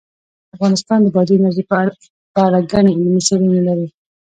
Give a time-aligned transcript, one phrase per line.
[0.55, 1.63] افغانستان د بادي انرژي
[2.35, 3.87] په اړه ګڼې علمي څېړنې لري.